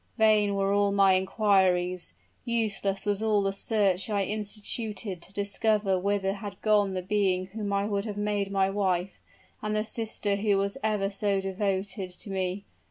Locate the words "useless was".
2.43-3.21